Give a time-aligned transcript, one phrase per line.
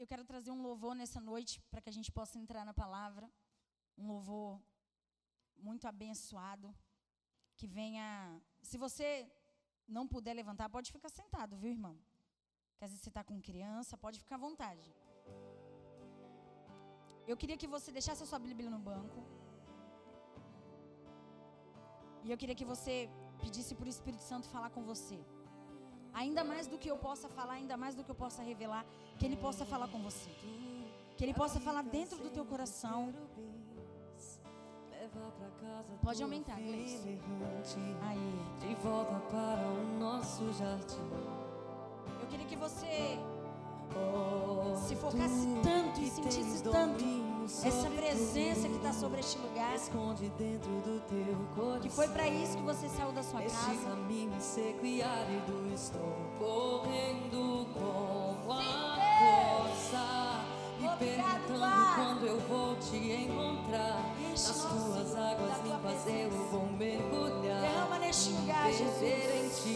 [0.00, 3.26] eu quero trazer um louvor nessa noite para que a gente possa entrar na palavra.
[4.02, 4.48] Um louvor
[5.68, 6.68] muito abençoado.
[7.58, 8.06] Que venha.
[8.68, 9.06] Se você
[9.96, 11.96] não puder levantar, pode ficar sentado, viu, irmão?
[12.76, 14.88] Que às vezes você está com criança, pode ficar à vontade.
[17.30, 19.20] Eu queria que você deixasse a sua Bíblia no banco.
[22.24, 22.94] E eu queria que você
[23.42, 25.20] pedisse para o Espírito Santo falar com você.
[26.12, 28.84] Ainda mais do que eu possa falar, ainda mais do que eu possa revelar,
[29.18, 30.30] que Ele possa falar com você.
[31.16, 33.12] Que Ele possa falar dentro do teu coração.
[36.02, 37.18] Pode aumentar, Gleice.
[38.02, 38.40] Aí.
[38.60, 41.10] De volta para o nosso jardim.
[42.20, 43.18] Eu queria que você
[44.86, 47.04] se focasse tanto e sentisse tanto
[47.64, 49.74] essa presença que está sobre este lugar.
[49.74, 51.80] Esconde dentro do teu coração.
[51.80, 53.54] Que foi para isso que você saiu da sua casa.
[54.88, 60.30] e estou correndo com a força.
[60.94, 64.02] Obrigado, perguntando quando eu vou te encontrar.
[64.30, 67.60] Nas tuas águas limpas eu vou mergulhar.
[67.60, 69.66] Derrama neste lugar, Jesus.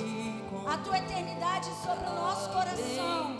[0.67, 3.37] A tua eternidade sobre o nosso coração.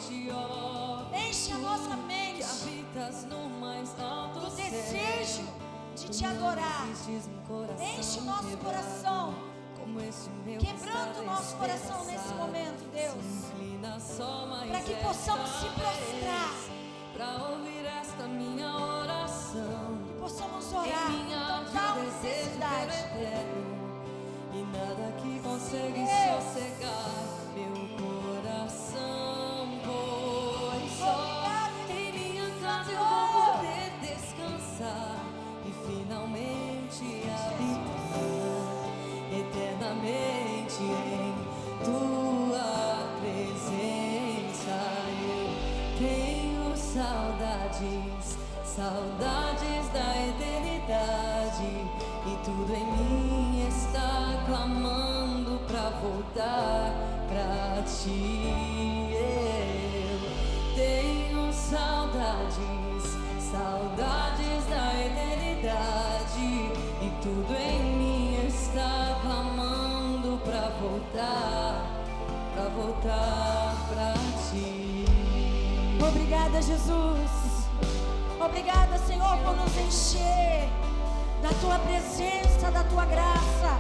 [1.15, 4.61] Enche a nossa mente céu.
[4.71, 5.43] desejo
[5.97, 6.87] de te adorar.
[7.99, 9.35] Enche o nosso coração.
[10.59, 13.51] Quebrando o nosso coração nesse momento, Deus.
[14.69, 16.55] Para que possamos se prostrar.
[17.13, 19.99] Pra ouvir esta minha oração.
[20.07, 22.93] Que possamos orar Em minha com alma tal o desejo necessidade.
[22.93, 23.75] eterno.
[24.53, 26.45] E nada que consegue Deus.
[26.45, 27.44] sossegar
[48.75, 51.87] saudades, da eternidade
[52.27, 56.93] e tudo em mim está clamando pra voltar
[57.29, 59.13] pra ti.
[59.13, 66.43] Eu tenho saudades, saudades da eternidade
[67.01, 71.87] e tudo em mim está clamando pra voltar,
[72.55, 74.15] pra voltar pra
[74.51, 75.05] ti.
[76.09, 77.44] Obrigada, Jesus.
[78.47, 80.69] Obrigada, Senhor, por nos encher
[81.41, 83.79] da tua presença, da tua graça,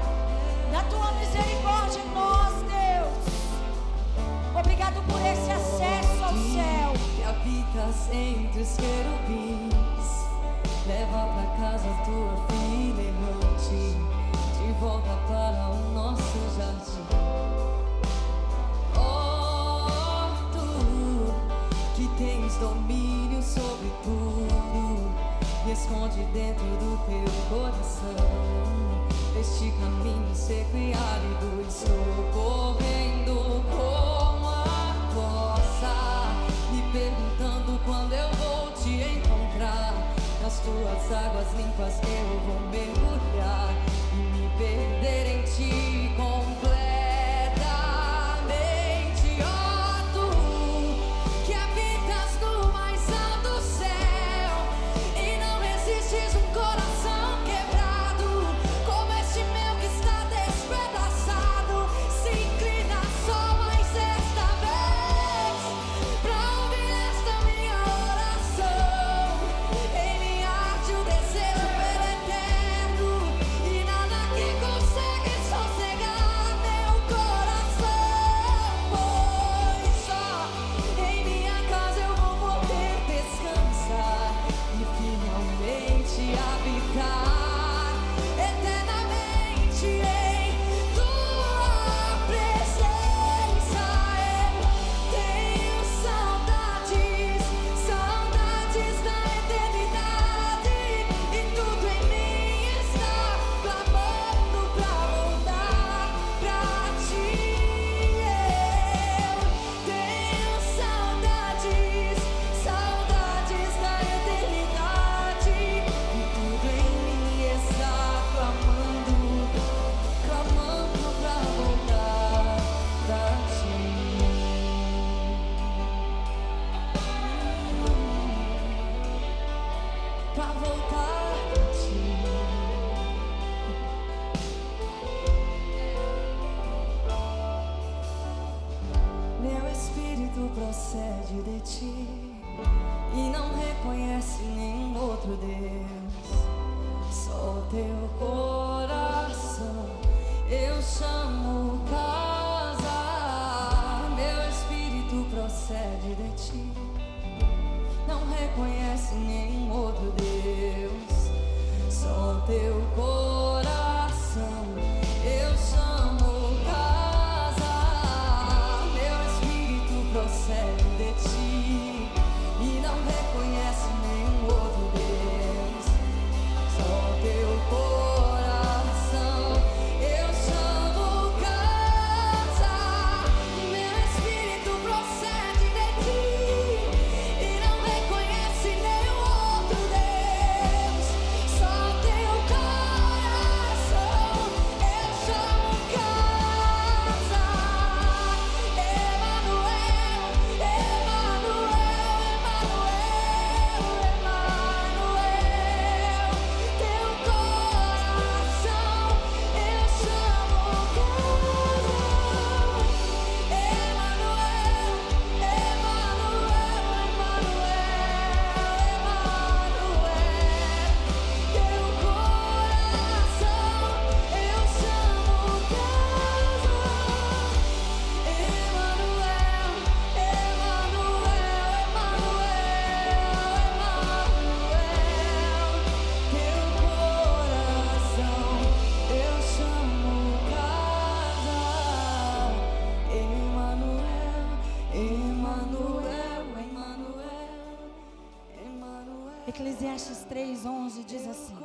[249.94, 251.56] Eclesiastes 3:11 diz assim: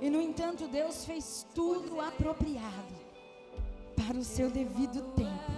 [0.00, 2.94] E no entanto, Deus fez tudo apropriado
[3.94, 5.52] para o seu devido tempo.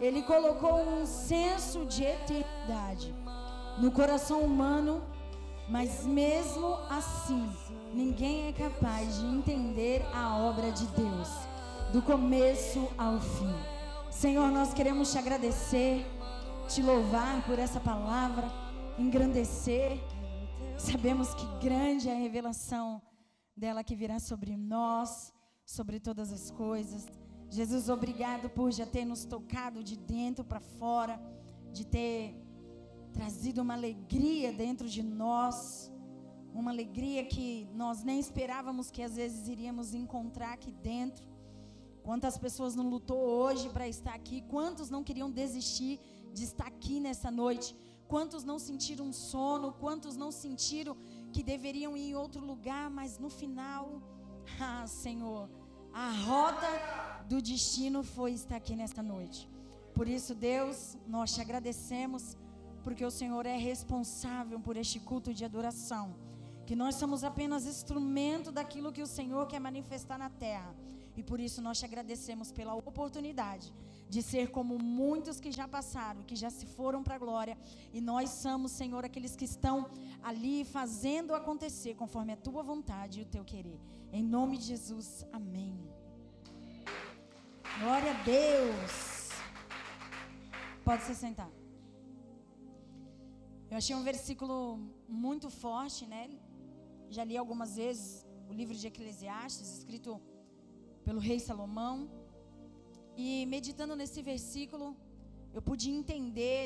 [0.00, 3.14] Ele colocou um senso de eternidade
[3.78, 5.04] no coração humano,
[5.68, 7.48] mas mesmo assim,
[7.94, 11.28] ninguém é capaz de entender a obra de Deus,
[11.92, 13.54] do começo ao fim.
[14.10, 16.04] Senhor, nós queremos te agradecer,
[16.66, 18.65] te louvar por essa palavra,
[18.98, 19.98] engrandecer.
[20.78, 23.00] Sabemos que grande é a revelação
[23.56, 25.32] dela que virá sobre nós,
[25.64, 27.06] sobre todas as coisas.
[27.50, 31.20] Jesus, obrigado por já ter nos tocado de dentro para fora,
[31.72, 32.34] de ter
[33.12, 35.90] trazido uma alegria dentro de nós,
[36.52, 41.24] uma alegria que nós nem esperávamos que às vezes iríamos encontrar aqui dentro.
[42.02, 44.42] Quantas pessoas não lutou hoje para estar aqui?
[44.42, 46.00] Quantos não queriam desistir
[46.32, 47.74] de estar aqui nessa noite?
[48.08, 49.72] Quantos não sentiram sono?
[49.72, 50.96] Quantos não sentiram
[51.32, 54.00] que deveriam ir em outro lugar, mas no final,
[54.60, 55.48] ah, Senhor,
[55.92, 59.48] a rota do destino foi estar aqui nesta noite.
[59.94, 62.36] Por isso, Deus, nós te agradecemos,
[62.84, 66.14] porque o Senhor é responsável por este culto de adoração.
[66.66, 70.74] Que nós somos apenas instrumento daquilo que o Senhor quer manifestar na terra.
[71.16, 73.72] E por isso nós te agradecemos pela oportunidade
[74.08, 77.58] de ser como muitos que já passaram, que já se foram para a glória.
[77.92, 79.90] E nós somos, Senhor, aqueles que estão
[80.22, 83.80] ali fazendo acontecer conforme a tua vontade e o teu querer.
[84.12, 85.76] Em nome de Jesus, amém.
[87.80, 89.30] Glória a Deus.
[90.84, 91.50] Pode se sentar.
[93.70, 96.30] Eu achei um versículo muito forte, né?
[97.10, 100.20] Já li algumas vezes o livro de Eclesiastes, escrito
[101.04, 102.08] pelo rei Salomão.
[103.24, 104.86] E meditando nesse versículo,
[105.54, 106.62] eu pude entender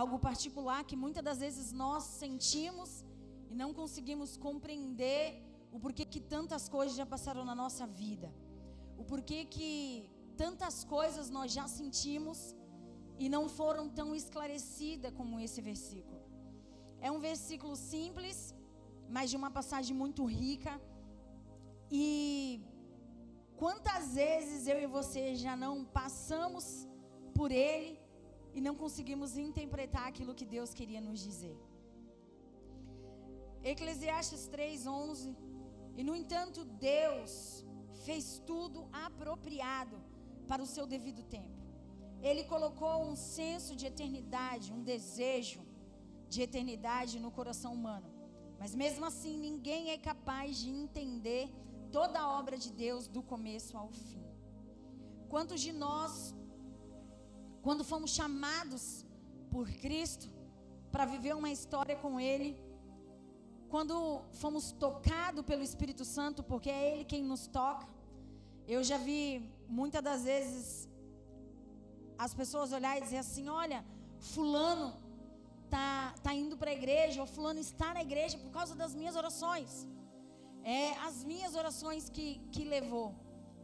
[0.00, 3.04] algo particular que muitas das vezes nós sentimos
[3.50, 5.22] e não conseguimos compreender
[5.72, 8.28] o porquê que tantas coisas já passaram na nossa vida.
[8.96, 9.68] O porquê que
[10.36, 12.54] tantas coisas nós já sentimos
[13.18, 16.20] e não foram tão esclarecidas como esse versículo.
[17.00, 18.54] É um versículo simples,
[19.08, 20.72] mas de uma passagem muito rica.
[21.90, 22.62] E
[23.62, 26.66] quantas vezes eu e você já não passamos
[27.38, 27.92] por ele
[28.56, 31.56] e não conseguimos interpretar aquilo que Deus queria nos dizer?
[33.72, 35.36] Eclesiastes 3:11
[35.98, 36.60] E no entanto
[36.92, 37.32] Deus
[38.06, 39.96] fez tudo apropriado
[40.50, 41.58] para o seu devido tempo.
[42.28, 45.62] Ele colocou um senso de eternidade, um desejo
[46.32, 48.08] de eternidade no coração humano.
[48.60, 51.44] Mas mesmo assim, ninguém é capaz de entender
[51.96, 54.22] toda a obra de Deus do começo ao fim.
[55.32, 56.34] Quantos de nós,
[57.62, 58.84] quando fomos chamados
[59.52, 60.28] por Cristo
[60.92, 62.50] para viver uma história com Ele,
[63.68, 63.96] quando
[64.42, 67.86] fomos tocados pelo Espírito Santo, porque é Ele quem nos toca,
[68.66, 69.22] eu já vi
[69.68, 70.88] muitas das vezes
[72.18, 73.84] as pessoas olhar e dizer assim: olha,
[74.32, 74.88] Fulano
[75.70, 79.16] tá, tá indo para a igreja, ou fulano está na igreja por causa das minhas
[79.16, 79.86] orações.
[80.64, 83.14] É as minhas orações que, que levou.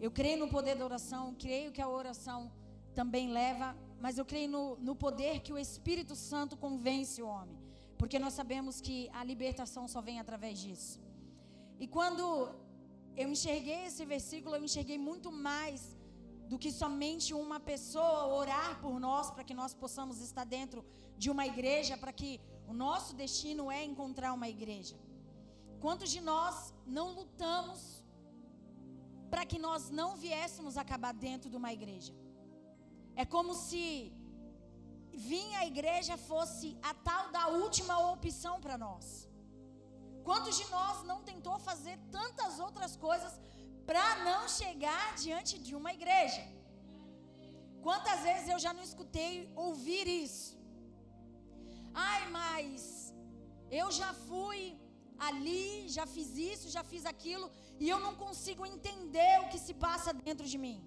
[0.00, 2.50] Eu creio no poder da oração, creio que a oração
[2.94, 7.58] também leva, mas eu creio no, no poder que o Espírito Santo convence o homem.
[7.98, 11.00] Porque nós sabemos que a libertação só vem através disso.
[11.78, 12.22] E quando
[13.16, 15.96] eu enxerguei esse versículo, eu enxerguei muito mais
[16.50, 20.84] do que somente uma pessoa orar por nós para que nós possamos estar dentro
[21.16, 24.96] de uma igreja, para que o nosso destino é encontrar uma igreja.
[25.86, 27.80] Quantos de nós não lutamos
[29.32, 32.12] para que nós não viéssemos acabar dentro de uma igreja?
[33.22, 33.82] É como se
[35.30, 39.06] vir a igreja fosse a tal da última opção para nós.
[40.28, 43.34] Quantos de nós não tentou fazer tantas outras coisas
[43.90, 46.42] para não chegar diante de uma igreja.
[47.86, 50.58] Quantas vezes eu já não escutei ouvir isso?
[52.08, 53.14] Ai, mas
[53.82, 54.60] eu já fui
[55.18, 59.74] ali, já fiz isso, já fiz aquilo, e eu não consigo entender o que se
[59.74, 60.78] passa dentro de mim.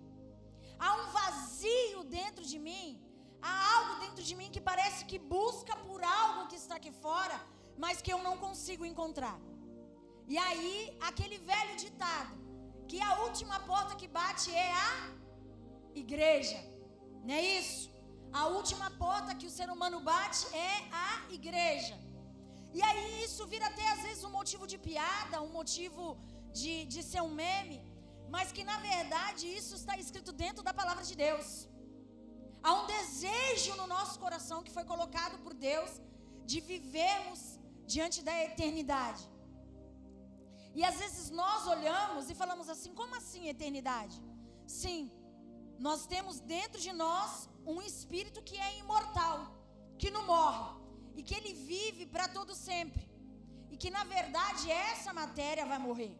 [0.77, 3.01] Há um vazio dentro de mim,
[3.41, 7.39] há algo dentro de mim que parece que busca por algo que está aqui fora,
[7.77, 9.39] mas que eu não consigo encontrar.
[10.27, 12.33] E aí, aquele velho ditado:
[12.87, 15.09] que a última porta que bate é a
[15.95, 16.59] igreja.
[17.23, 17.89] Não é isso?
[18.31, 21.07] A última porta que o ser humano bate é a
[21.37, 21.95] igreja.
[22.77, 26.17] E aí isso vira até às vezes um motivo de piada, um motivo
[26.51, 27.81] de, de ser um meme,
[28.29, 31.67] mas que na verdade isso está escrito dentro da palavra de Deus.
[32.61, 35.91] Há um desejo no nosso coração que foi colocado por Deus
[36.45, 37.41] de vivermos
[37.85, 39.23] diante da eternidade.
[40.75, 44.21] E às vezes nós olhamos e falamos assim: como assim eternidade?
[44.67, 45.11] Sim,
[45.79, 49.37] nós temos dentro de nós um espírito que é imortal,
[49.97, 50.78] que não morre
[51.19, 53.03] e que ele vive para todo sempre.
[53.73, 56.13] E que na verdade essa matéria vai morrer.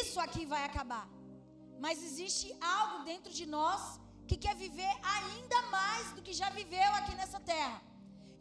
[0.00, 1.06] Isso aqui vai acabar.
[1.84, 3.82] Mas existe algo dentro de nós
[4.28, 7.78] que quer viver ainda mais do que já viveu aqui nessa terra.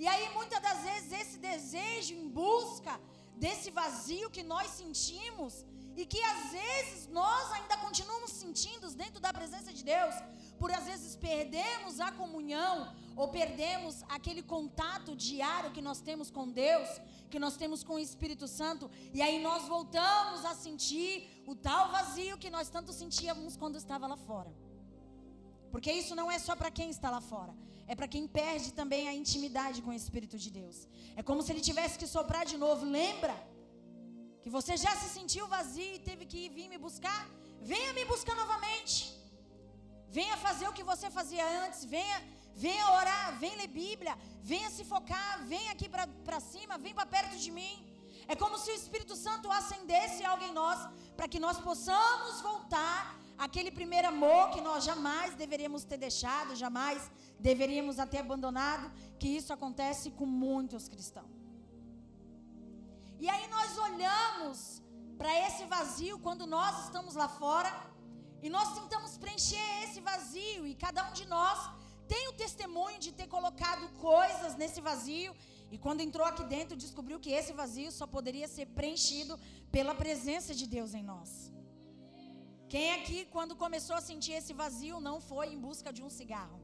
[0.04, 2.94] E aí muitas das vezes esse desejo em busca
[3.44, 5.54] desse vazio que nós sentimos
[6.00, 10.16] e que às vezes nós ainda continuamos sentindo dentro da presença de Deus,
[10.64, 12.76] por às vezes perdemos a comunhão
[13.18, 16.90] ou perdemos aquele contato diário que nós temos com Deus,
[17.30, 21.92] que nós temos com o Espírito Santo, e aí nós voltamos a sentir o tal
[21.96, 24.54] vazio que nós tanto sentíamos quando estava lá fora.
[25.70, 27.54] Porque isso não é só para quem está lá fora,
[27.86, 30.88] é para quem perde também a intimidade com o Espírito de Deus.
[31.18, 32.86] É como se ele tivesse que soprar de novo.
[32.86, 33.36] Lembra
[34.42, 37.22] que você já se sentiu vazio e teve que ir vir me buscar?
[37.74, 39.23] Venha me buscar novamente.
[40.18, 41.80] Venha fazer o que você fazia antes.
[41.96, 42.18] Venha,
[42.66, 44.14] venha orar, venha ler Bíblia,
[44.52, 45.88] venha se focar, venha aqui
[46.28, 47.76] para cima, vem para perto de mim.
[48.32, 50.80] É como se o Espírito Santo acendesse algo em nós
[51.18, 53.00] para que nós possamos voltar
[53.46, 59.52] aquele primeiro amor que nós jamais deveríamos ter deixado, jamais deveríamos ter abandonado, que isso
[59.52, 61.32] acontece com muitos cristãos.
[63.20, 64.82] E aí nós olhamos
[65.18, 67.72] para esse vazio quando nós estamos lá fora
[68.46, 71.60] e nós tentamos preencher esse vazio e cada um de nós
[72.14, 75.34] tem o testemunho de ter colocado coisas nesse vazio
[75.74, 79.40] e quando entrou aqui dentro descobriu que esse vazio só poderia ser preenchido
[79.76, 81.30] pela presença de Deus em nós.
[82.74, 86.60] Quem aqui, quando começou a sentir esse vazio, não foi em busca de um cigarro?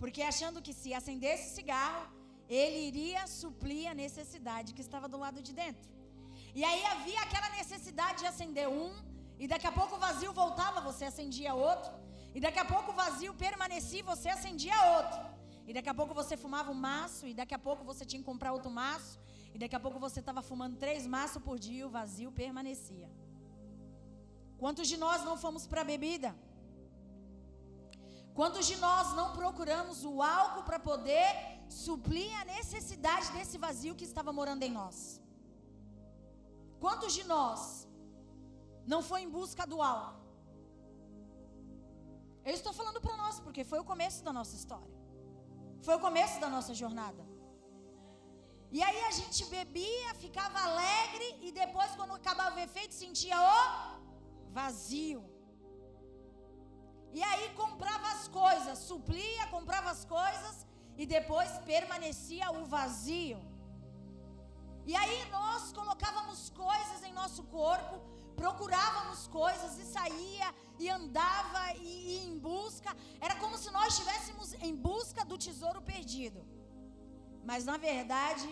[0.00, 2.04] Porque achando que se acendesse cigarro,
[2.60, 5.90] ele iria suplir a necessidade que estava do lado de dentro.
[6.54, 8.92] E aí havia aquela necessidade de acender um,
[9.38, 11.92] e daqui a pouco o vazio voltava, você acendia outro,
[12.34, 15.20] e daqui a pouco o vazio permanecia, você acendia outro.
[15.68, 18.26] E daqui a pouco você fumava um maço, e daqui a pouco você tinha que
[18.32, 19.18] comprar outro maço,
[19.54, 23.08] e daqui a pouco você estava fumando três maços por dia e o vazio permanecia.
[24.58, 26.34] Quantos de nós não fomos para a bebida?
[28.34, 31.28] Quantos de nós não procuramos o álcool para poder
[31.68, 35.20] suprir a necessidade desse vazio que estava morando em nós?
[36.78, 37.87] Quantos de nós
[38.92, 40.26] não foi em busca do álcool?
[42.48, 44.94] Eu estou falando para nós, porque foi o começo da nossa história.
[45.86, 47.22] Foi o começo da nossa jornada.
[48.76, 54.52] E aí a gente bebia, ficava alegre e depois quando acabava o efeito sentia o
[54.58, 55.22] vazio.
[57.18, 60.56] E aí comprava as coisas, suplia, comprava as coisas
[60.96, 63.40] e depois permanecia o vazio.
[64.90, 67.96] E aí nós colocávamos coisas em nosso corpo,
[68.42, 70.48] procurávamos coisas e saía
[70.82, 72.90] e andava e ia em busca.
[73.26, 76.40] Era como se nós estivéssemos em busca do tesouro perdido.
[77.50, 78.48] Mas na verdade,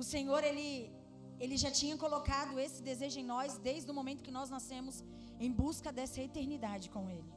[0.00, 0.68] o Senhor ele
[1.44, 4.96] ele já tinha colocado esse desejo em nós desde o momento que nós nascemos
[5.44, 7.30] em busca dessa eternidade com ele.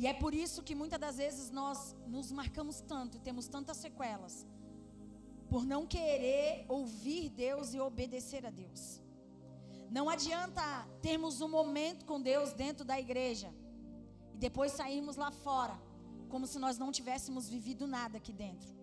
[0.00, 1.78] E é por isso que muitas das vezes nós
[2.14, 4.34] nos marcamos tanto e temos tantas sequelas
[5.48, 9.00] por não querer ouvir Deus e obedecer a Deus.
[9.90, 10.62] Não adianta
[11.00, 13.52] termos um momento com Deus dentro da igreja
[14.34, 15.76] e depois sairmos lá fora
[16.28, 18.76] como se nós não tivéssemos vivido nada aqui dentro.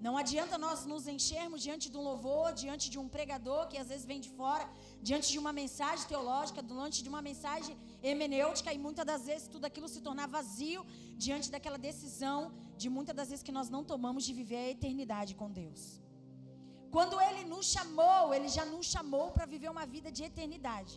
[0.00, 3.88] Não adianta nós nos enchermos diante de um louvor, diante de um pregador que às
[3.88, 4.66] vezes vem de fora,
[5.02, 9.66] diante de uma mensagem teológica, diante de uma mensagem hemenêutica e muitas das vezes tudo
[9.66, 10.86] aquilo se tornar vazio
[11.18, 15.34] diante daquela decisão de muitas das vezes que nós não tomamos de viver a eternidade
[15.34, 16.00] com Deus.
[16.94, 20.94] Quando ele nos chamou, ele já nos chamou para viver uma vida de eternidade.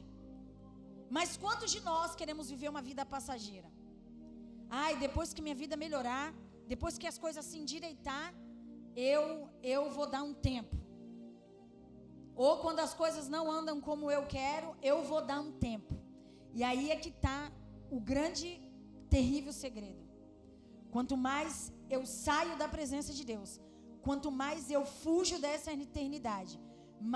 [1.18, 3.70] Mas quantos de nós queremos viver uma vida passageira?
[4.70, 6.28] Ai, depois que minha vida melhorar,
[6.74, 8.34] depois que as coisas se endireitar,
[8.96, 9.24] eu
[9.76, 10.78] eu vou dar um tempo.
[12.36, 15.94] Ou quando as coisas não andam como eu quero, eu vou dar um tempo.
[16.54, 17.52] E aí é que está
[17.92, 18.50] o grande,
[19.10, 20.04] terrível segredo.
[20.92, 23.60] Quanto mais eu saio da presença de Deus,
[24.06, 26.56] quanto mais eu fujo dessa eternidade,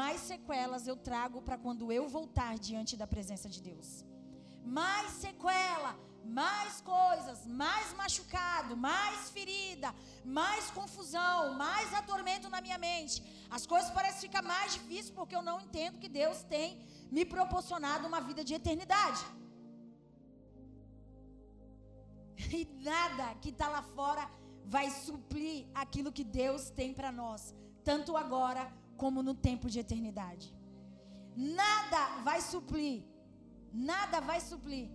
[0.01, 3.89] mais sequelas eu trago para quando eu voltar diante da presença de Deus.
[4.79, 5.91] Mais sequela,
[6.41, 9.89] mais coisas, mais machucado, mais ferida,
[10.39, 13.17] mais confusão, mais atormento na minha mente.
[13.49, 18.07] As coisas parecem ficar mais difíceis porque eu não entendo que Deus tem me proporcionado
[18.11, 19.23] uma vida de eternidade.
[22.59, 24.23] E nada que está lá fora
[24.67, 28.63] vai suprir aquilo que Deus tem para nós, tanto agora
[29.01, 30.53] como no tempo de eternidade.
[31.35, 33.03] Nada vai suprir,
[33.71, 34.89] nada vai suprir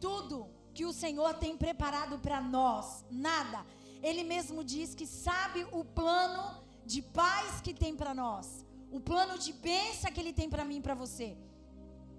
[0.00, 3.66] tudo que o Senhor tem preparado para nós, nada.
[4.02, 6.44] Ele mesmo diz que sabe o plano
[6.86, 10.78] de paz que tem para nós, o plano de bênção que ele tem para mim
[10.78, 11.36] e para você,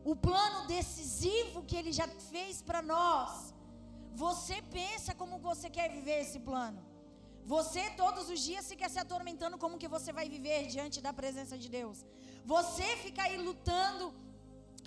[0.03, 3.53] o plano decisivo que ele já fez para nós.
[4.23, 6.79] Você pensa como você quer viver esse plano.
[7.53, 11.57] Você todos os dias fica se atormentando como que você vai viver diante da presença
[11.57, 11.97] de Deus.
[12.53, 14.07] Você fica aí lutando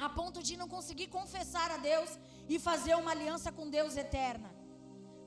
[0.07, 2.11] a ponto de não conseguir confessar a Deus
[2.47, 4.51] e fazer uma aliança com Deus eterna.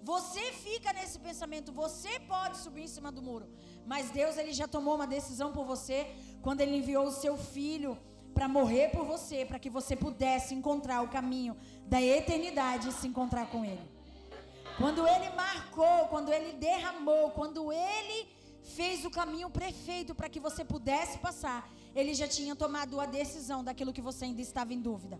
[0.04, 3.48] Você fica nesse pensamento, você pode subir em cima do muro,
[3.88, 6.00] mas Deus ele já tomou uma decisão por você
[6.44, 7.98] quando ele enviou o seu filho
[8.36, 13.08] para morrer por você, para que você pudesse encontrar o caminho da eternidade e se
[13.08, 13.95] encontrar com ele.
[14.78, 18.28] Quando ele marcou, quando ele derramou, quando ele
[18.76, 23.64] fez o caminho perfeito para que você pudesse passar, ele já tinha tomado a decisão
[23.64, 25.20] daquilo que você ainda estava em dúvida.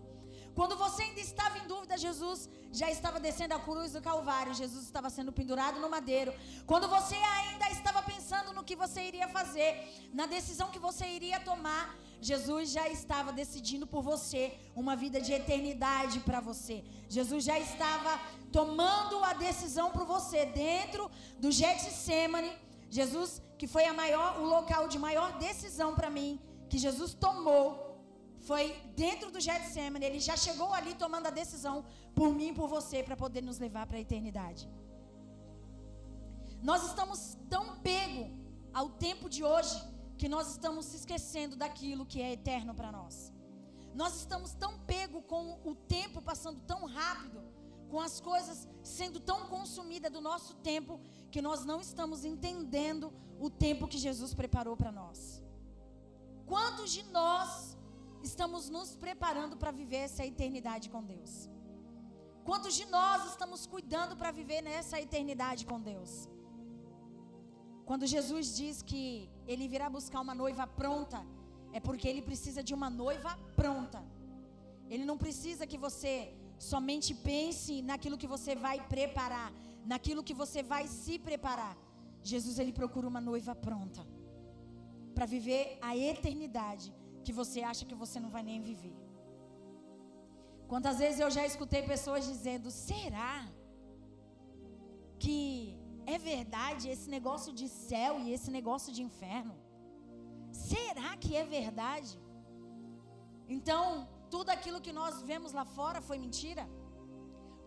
[0.54, 4.84] Quando você ainda estava em dúvida, Jesus já estava descendo a cruz do Calvário, Jesus
[4.84, 6.32] estava sendo pendurado no madeiro.
[6.66, 9.70] Quando você ainda estava pensando no que você iria fazer,
[10.12, 15.32] na decisão que você iria tomar, Jesus já estava decidindo por você uma vida de
[15.32, 16.84] eternidade para você.
[17.08, 18.18] Jesus já estava
[18.52, 22.52] tomando a decisão por você dentro do Getsemane.
[22.90, 28.00] Jesus, que foi a maior, o local de maior decisão para mim, que Jesus tomou,
[28.40, 30.04] foi dentro do Getsemane.
[30.04, 33.58] Ele já chegou ali tomando a decisão por mim e por você para poder nos
[33.58, 34.68] levar para a eternidade.
[36.62, 38.30] Nós estamos tão pego
[38.72, 39.76] ao tempo de hoje
[40.16, 43.32] que nós estamos se esquecendo daquilo que é eterno para nós.
[43.94, 47.42] Nós estamos tão pego com o tempo passando tão rápido,
[47.88, 51.00] com as coisas sendo tão consumidas do nosso tempo,
[51.30, 55.42] que nós não estamos entendendo o tempo que Jesus preparou para nós.
[56.46, 57.76] Quantos de nós
[58.22, 61.48] estamos nos preparando para viver essa eternidade com Deus?
[62.44, 66.28] Quantos de nós estamos cuidando para viver nessa eternidade com Deus?
[67.88, 69.02] Quando Jesus diz que
[69.52, 71.20] ele virá buscar uma noiva pronta,
[71.72, 74.00] é porque ele precisa de uma noiva pronta.
[74.92, 76.12] Ele não precisa que você
[76.70, 79.48] somente pense naquilo que você vai preparar,
[79.92, 81.74] naquilo que você vai se preparar.
[82.32, 84.02] Jesus ele procura uma noiva pronta
[85.14, 86.88] para viver a eternidade
[87.24, 88.96] que você acha que você não vai nem viver.
[90.72, 93.34] Quantas vezes eu já escutei pessoas dizendo: será
[95.24, 95.36] que
[96.14, 99.54] é verdade esse negócio de céu e esse negócio de inferno?
[100.70, 102.12] Será que é verdade?
[103.56, 103.84] Então,
[104.34, 106.64] tudo aquilo que nós vemos lá fora foi mentira?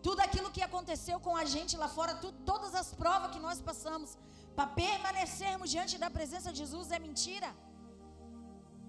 [0.07, 3.59] Tudo aquilo que aconteceu com a gente lá fora, tu, todas as provas que nós
[3.69, 4.17] passamos
[4.57, 7.49] para permanecermos diante da presença de Jesus é mentira?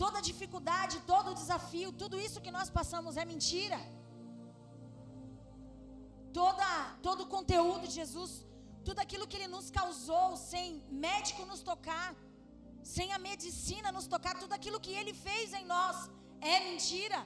[0.02, 3.80] Toda dificuldade, todo desafio, tudo isso que nós passamos é mentira?
[6.32, 6.68] Toda,
[7.06, 8.32] todo o conteúdo de Jesus
[8.84, 10.66] tudo aquilo que Ele nos causou, sem
[11.06, 12.08] médico nos tocar,
[12.94, 15.96] sem a medicina nos tocar, tudo aquilo que Ele fez em nós
[16.40, 17.20] é mentira.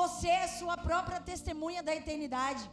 [0.00, 2.64] Você é sua própria testemunha da eternidade.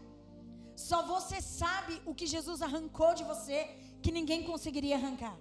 [0.75, 3.57] Só você sabe o que Jesus arrancou de você
[4.03, 5.37] que ninguém conseguiria arrancar.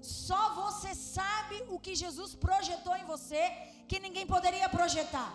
[0.00, 3.42] Só você sabe o que Jesus projetou em você
[3.88, 5.30] que ninguém poderia projetar.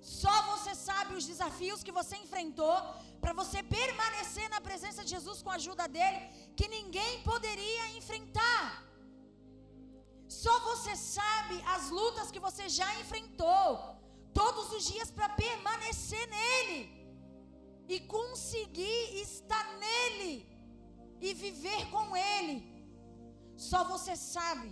[0.00, 2.74] Só você sabe os desafios que você enfrentou
[3.20, 6.20] para você permanecer na presença de Jesus com a ajuda dele
[6.56, 8.64] que ninguém poderia enfrentar.
[10.42, 13.66] Só você sabe as lutas que você já enfrentou
[14.32, 16.80] todos os dias para permanecer nele
[17.94, 20.34] e conseguir estar nele
[21.20, 22.56] e viver com ele.
[23.68, 24.70] Só você sabe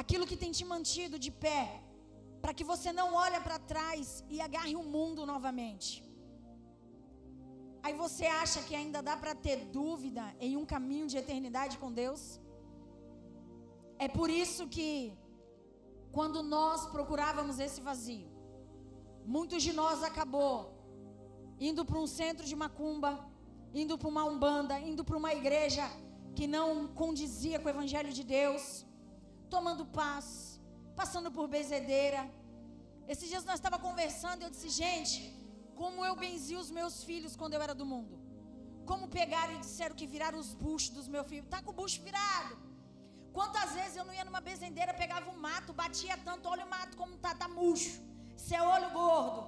[0.00, 1.64] aquilo que tem te mantido de pé,
[2.42, 5.90] para que você não olhe para trás e agarre o mundo novamente.
[7.84, 11.90] Aí você acha que ainda dá para ter dúvida em um caminho de eternidade com
[12.02, 12.22] Deus?
[14.06, 15.16] É por isso que
[16.16, 18.28] quando nós procurávamos esse vazio,
[19.34, 20.54] muitos de nós acabou
[21.68, 23.12] indo para um centro de macumba,
[23.72, 25.84] indo para uma umbanda, indo para uma igreja
[26.34, 28.84] que não condizia com o evangelho de Deus,
[29.48, 30.51] tomando paz,
[31.00, 32.22] passando por bezedeira.
[33.12, 35.20] Esses dias nós estava conversando e eu disse, gente,
[35.80, 38.16] como eu benzi os meus filhos quando eu era do mundo.
[38.90, 41.48] Como pegaram e disseram que viraram os buchos dos meus filhos.
[41.48, 42.54] Tá com o bucho virado.
[43.32, 46.96] Quantas vezes eu não ia numa bezendeira, pegava um mato, batia tanto, olha o mato
[46.96, 48.00] como tá, tá murcho.
[48.36, 49.40] Seu olho gordo.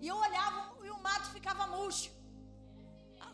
[0.00, 2.10] E eu olhava e o mato ficava murcho.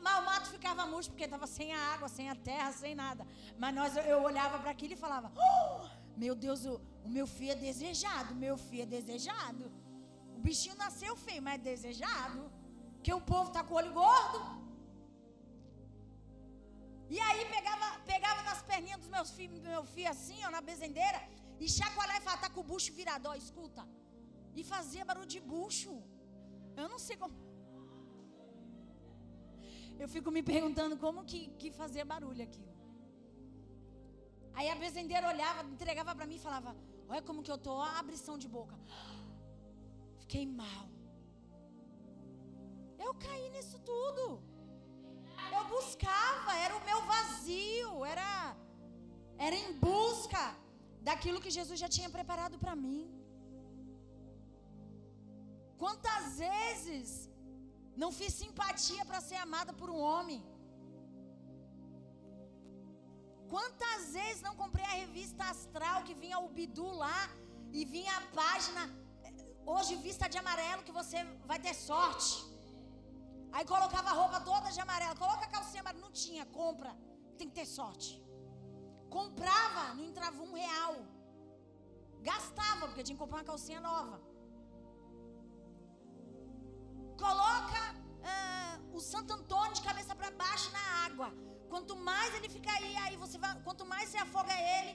[0.01, 3.27] Mas o mato ficava murcho porque estava sem a água, sem a terra, sem nada.
[3.59, 7.53] Mas nós, eu olhava para aquilo e falava: oh, Meu Deus, o, o meu filho
[7.57, 9.65] é desejado, meu filho é desejado.
[10.37, 12.41] O bichinho nasceu feio, mas é desejado.
[13.05, 14.39] Que o povo tá com o olho gordo.
[17.15, 20.63] E aí pegava, pegava nas perninhas dos meus filhos, do meu filho assim, ó, na
[20.71, 21.21] bezendeira,
[21.63, 23.85] e chacoalhava e falava, tá com o bucho virado, ó, escuta.
[24.59, 25.93] E fazia barulho de bucho.
[26.81, 27.35] Eu não sei como.
[30.03, 32.75] Eu fico me perguntando como que, que fazia barulho aquilo.
[34.59, 36.71] Aí a bezendeira olhava, entregava para mim e falava:
[37.09, 38.77] Olha como que eu tô, a abrição de boca.
[40.21, 40.85] Fiquei mal.
[43.07, 44.25] Eu caí nisso tudo.
[45.57, 48.31] Eu buscava, era o meu vazio, era
[49.47, 50.43] era em busca
[51.09, 53.03] daquilo que Jesus já tinha preparado para mim.
[55.83, 57.09] Quantas vezes
[58.03, 60.41] não fiz simpatia para ser amada por um homem?
[63.55, 67.21] Quantas vezes não comprei a revista Astral que vinha o Bidu lá
[67.73, 68.83] e vinha a página
[69.23, 69.33] eh,
[69.73, 71.19] hoje vista de amarelo que você
[71.51, 72.33] vai ter sorte.
[73.57, 75.17] Aí colocava a roupa toda de amarelo.
[75.25, 76.05] Coloca a calcinha amarela.
[76.07, 76.93] Não tinha, compra.
[77.39, 78.09] Tem que ter sorte.
[79.19, 80.97] Comprava, não entrava um real.
[82.31, 84.17] Gastava, porque tinha que comprar uma calcinha nova.
[87.25, 87.83] Coloca
[88.31, 91.29] uh, o Santo Antônio de cabeça para baixo na água.
[91.77, 94.93] Quanto mais ele fica aí, aí você vai, quanto mais você afoga ele,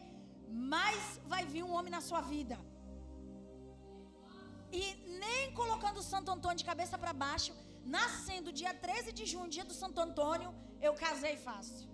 [0.71, 2.55] mais vai vir um homem na sua vida.
[4.79, 4.83] E
[5.23, 7.51] nem colocando o Santo Antônio de cabeça para baixo,
[7.97, 10.49] nascendo dia 13 de junho, dia do Santo Antônio,
[10.87, 11.87] eu casei fácil.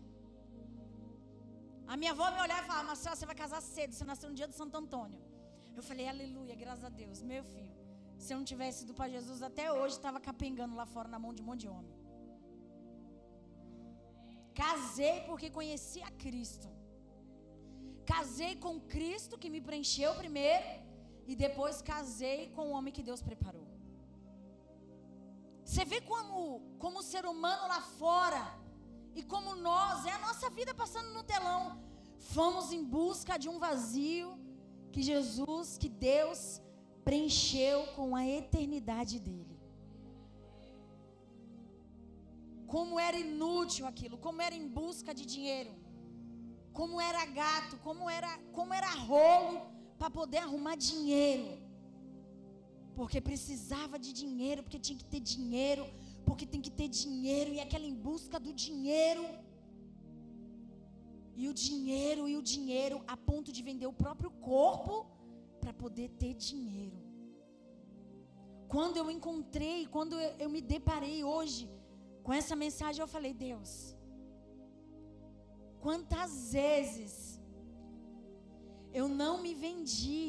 [1.93, 4.37] A minha avó me olhava e falava, Marcela, você vai casar cedo, você nasceu no
[4.41, 5.19] dia do Santo Antônio.
[5.77, 7.75] Eu falei, aleluia, graças a Deus, meu filho.
[8.23, 11.33] Se eu não tivesse ido para Jesus até hoje, estava capengando lá fora na mão
[11.33, 11.96] de um monte de homem.
[14.61, 16.67] Casei porque conheci a Cristo.
[18.11, 20.67] Casei com Cristo que me preencheu primeiro
[21.31, 23.67] e depois casei com o homem que Deus preparou.
[25.65, 28.43] Você vê como, como o ser humano lá fora
[29.19, 31.63] e como nós, é a nossa vida passando no telão.
[32.35, 34.29] Fomos em busca de um vazio
[34.93, 36.61] que Jesus, que Deus
[37.03, 39.56] preencheu com a eternidade dele.
[42.73, 45.73] Como era inútil aquilo, como era em busca de dinheiro,
[46.79, 49.61] como era gato, como era, como era rolo
[49.97, 51.47] para poder arrumar dinheiro.
[52.97, 55.85] Porque precisava de dinheiro, porque tinha que ter dinheiro,
[56.25, 59.25] porque tem que ter dinheiro, e aquela em busca do dinheiro.
[61.41, 64.93] E o dinheiro, e o dinheiro, a ponto de vender o próprio corpo
[65.61, 66.97] para poder ter dinheiro.
[68.67, 71.76] Quando eu encontrei, quando eu, eu me deparei hoje
[72.27, 73.71] com essa mensagem, eu falei: Deus,
[75.85, 77.13] quantas vezes
[78.99, 80.23] eu não me vendi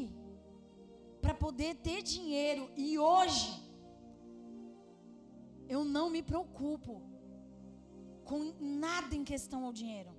[1.22, 2.64] para poder ter dinheiro.
[2.84, 3.50] E hoje,
[5.74, 6.94] eu não me preocupo
[8.30, 8.40] com
[8.84, 10.12] nada em questão ao dinheiro.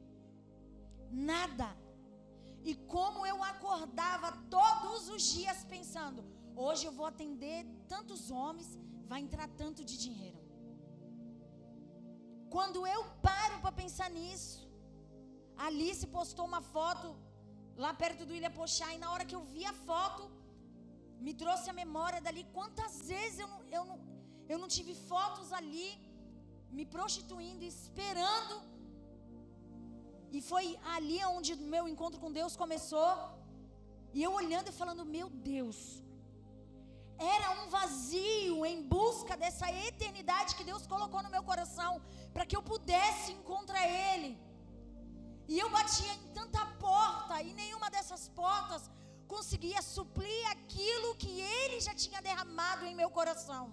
[1.32, 1.70] Nada.
[2.70, 6.24] E como eu acordava todos os dias pensando:
[6.65, 8.70] hoje eu vou atender tantos homens,
[9.13, 10.38] vai entrar tanto de dinheiro.
[12.55, 14.57] Quando eu paro para pensar nisso,
[15.65, 17.07] Alice postou uma foto
[17.83, 20.23] lá perto do Ilha Pochá, e na hora que eu vi a foto,
[21.25, 22.43] me trouxe a memória dali.
[22.57, 23.97] Quantas vezes eu não, eu não,
[24.53, 25.89] eu não tive fotos ali,
[26.77, 28.55] me prostituindo, esperando
[30.38, 33.12] e foi ali onde meu encontro com Deus começou.
[34.13, 35.77] E eu olhando e falando: Meu Deus,
[37.35, 41.91] era um vazio em busca dessa eternidade que Deus colocou no meu coração,
[42.39, 44.30] para que eu pudesse encontrar Ele.
[45.52, 48.84] E eu batia em tanta porta, e nenhuma dessas portas
[49.34, 53.63] conseguia suprir aquilo que Ele já tinha derramado em meu coração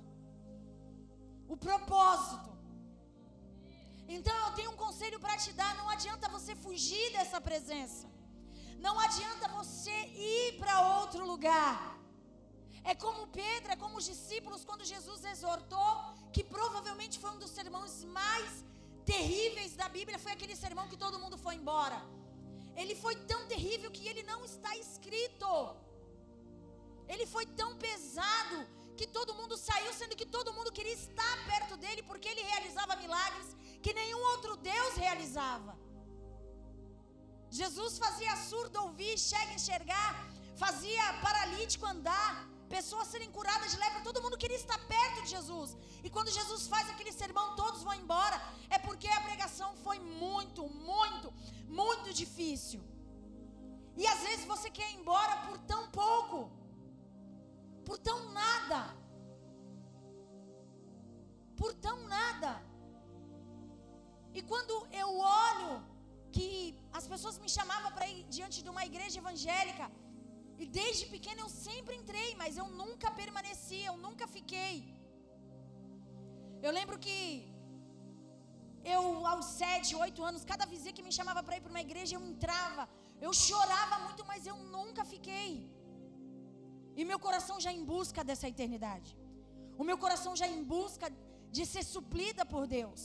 [1.54, 2.50] o propósito.
[4.16, 8.06] Então eu tenho um conselho para te dar: não adianta você fugir dessa presença.
[8.86, 9.96] Não adianta você
[10.32, 11.78] ir para outro lugar.
[12.90, 15.92] É como Pedro, é como os discípulos quando Jesus exortou,
[16.36, 18.50] que provavelmente foi um dos sermões mais
[19.10, 21.98] terríveis da Bíblia, foi aquele sermão que todo mundo foi embora.
[22.80, 25.50] Ele foi tão terrível que ele não está escrito.
[27.12, 28.58] Ele foi tão pesado
[28.98, 33.00] que todo mundo saiu, sendo que todo mundo queria estar perto dele, porque ele realizava
[33.04, 33.48] milagres
[33.84, 35.72] que nenhum outro Deus realizava.
[37.60, 40.12] Jesus fazia surdo ouvir, cego enxergar,
[40.64, 42.32] fazia paralítico andar,
[42.74, 45.76] pessoas serem curadas de lepra, todo mundo queria estar perto de Jesus.
[46.02, 50.68] E quando Jesus faz aquele sermão, todos vão embora, é porque a pregação foi muito,
[50.68, 51.32] muito,
[51.82, 52.82] muito difícil.
[53.96, 56.38] E às vezes você quer ir embora por tão pouco
[57.86, 58.80] por tão nada.
[61.60, 62.52] Por tão nada.
[64.38, 65.10] E quando eu
[65.48, 65.74] olho
[66.36, 66.48] que
[66.98, 69.84] as pessoas me chamavam para ir diante de uma igreja evangélica,
[70.62, 74.74] e desde pequena eu sempre entrei, mas eu nunca permaneci, eu nunca fiquei.
[76.66, 77.18] Eu lembro que
[78.94, 82.14] eu, aos sete, oito anos, cada visita que me chamava para ir para uma igreja,
[82.16, 82.84] eu entrava.
[83.26, 85.50] Eu chorava muito, mas eu nunca fiquei.
[86.98, 89.10] E meu coração já em busca dessa eternidade.
[89.80, 91.06] O meu coração já em busca
[91.56, 93.02] de ser suplida por Deus.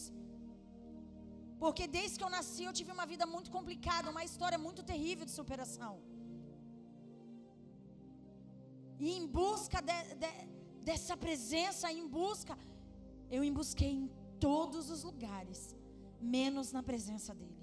[1.63, 5.25] Porque desde que eu nasci eu tive uma vida muito complicada, uma história muito terrível
[5.29, 5.93] de superação.
[9.05, 10.31] E em busca de, de,
[10.87, 12.53] dessa presença, em busca,
[13.35, 14.07] eu em busquei em
[14.47, 15.59] todos os lugares,
[16.35, 17.61] menos na presença dEle.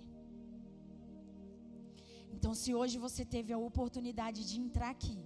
[2.34, 5.18] Então, se hoje você teve a oportunidade de entrar aqui,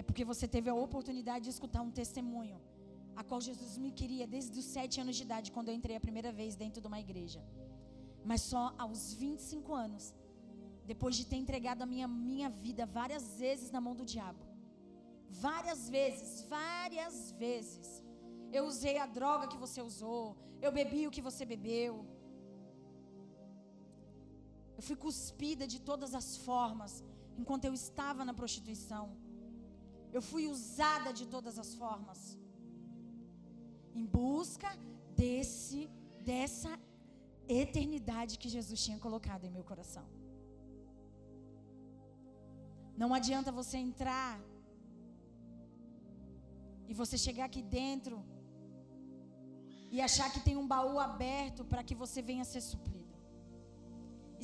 [0.00, 2.58] é porque você teve a oportunidade de escutar um testemunho,
[3.20, 6.04] a qual Jesus me queria desde os sete anos de idade, quando eu entrei a
[6.06, 7.40] primeira vez dentro de uma igreja.
[8.22, 10.14] Mas só aos 25 anos,
[10.92, 14.45] depois de ter entregado a minha, minha vida várias vezes na mão do diabo.
[15.28, 18.02] Várias vezes, várias vezes.
[18.52, 22.06] Eu usei a droga que você usou, eu bebi o que você bebeu.
[24.76, 27.02] Eu fui cuspida de todas as formas
[27.40, 29.04] enquanto eu estava na prostituição.
[30.12, 32.38] Eu fui usada de todas as formas.
[33.94, 34.68] Em busca
[35.16, 35.80] desse
[36.30, 36.70] dessa
[37.48, 40.04] eternidade que Jesus tinha colocado em meu coração.
[42.96, 44.40] Não adianta você entrar
[46.88, 48.16] e você chegar aqui dentro
[49.94, 53.14] e achar que tem um baú aberto para que você venha ser suprido.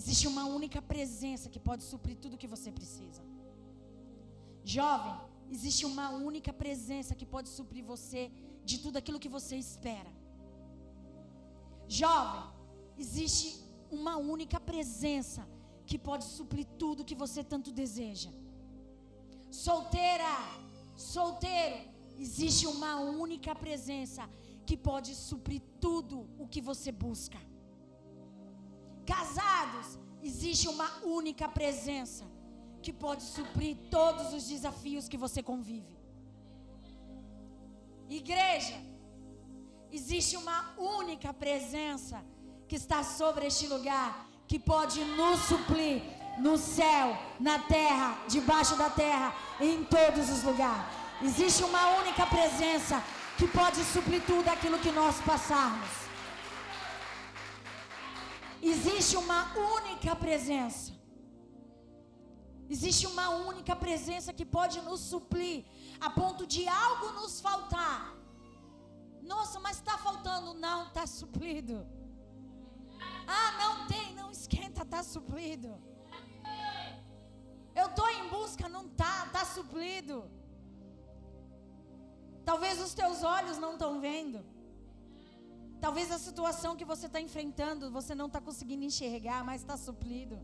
[0.00, 3.22] Existe uma única presença que pode suprir tudo que você precisa.
[4.64, 5.14] Jovem,
[5.50, 8.22] existe uma única presença que pode suprir você
[8.64, 10.12] de tudo aquilo que você espera.
[11.88, 12.44] Jovem,
[13.04, 13.48] existe
[13.90, 15.42] uma única presença
[15.84, 18.30] que pode suprir tudo que você tanto deseja.
[19.50, 20.32] Solteira,
[20.96, 24.28] solteiro, existe uma única presença
[24.66, 27.38] que pode suprir tudo o que você busca.
[29.04, 32.24] Casados, existe uma única presença
[32.80, 35.96] que pode suprir todos os desafios que você convive.
[38.08, 38.74] Igreja,
[39.90, 42.24] existe uma única presença
[42.68, 46.02] que está sobre este lugar que pode nos suprir
[46.38, 51.01] no céu, na terra, debaixo da terra, em todos os lugares.
[51.28, 53.02] Existe uma única presença
[53.38, 55.90] que pode suprir tudo aquilo que nós passarmos.
[58.72, 59.40] Existe uma
[59.76, 60.92] única presença
[62.74, 65.58] Existe uma única presença que pode nos suplir,
[66.00, 68.16] a ponto de algo nos faltar.
[69.32, 70.54] Nossa, mas está faltando.
[70.54, 71.76] Não, está suprido.
[74.92, 75.70] está suprido.
[77.74, 80.30] Eu estou em busca, não tá, tá suprido.
[82.44, 84.44] Talvez os teus olhos não estão vendo.
[85.80, 90.38] Talvez a situação que você está enfrentando, você não está conseguindo enxergar, mas está suprido.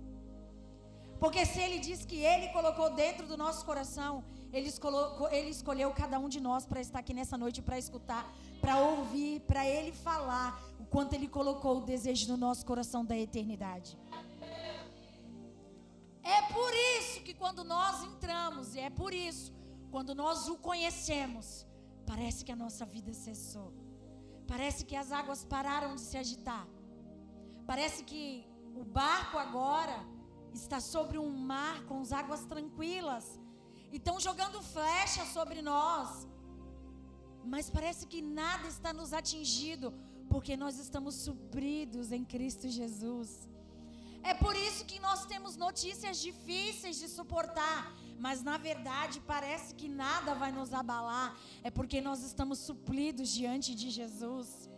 [1.20, 5.92] Porque se Ele diz que Ele colocou dentro do nosso coração, Ele, escolou, ele escolheu
[5.92, 8.24] cada um de nós para estar aqui nessa noite, para escutar,
[8.60, 13.16] para ouvir, para Ele falar o quanto Ele colocou o desejo no nosso coração da
[13.16, 13.98] eternidade.
[16.22, 19.52] É por isso que quando nós entramos, e é por isso,
[19.90, 21.66] quando nós o conhecemos,
[22.10, 23.68] parece que a nossa vida cessou.
[24.52, 26.66] Parece que as águas pararam de se agitar.
[27.70, 28.22] Parece que
[28.80, 29.98] o barco agora
[30.60, 33.26] está sobre um mar com as águas tranquilas.
[33.92, 36.26] E estão jogando flechas sobre nós.
[37.52, 39.88] Mas parece que nada está nos atingindo,
[40.32, 43.30] porque nós estamos supridos em Cristo Jesus.
[44.30, 47.80] É por isso que nós temos notícias difíceis de suportar,
[48.18, 53.74] mas na verdade parece que nada vai nos abalar, é porque nós estamos supridos diante
[53.74, 54.68] de Jesus.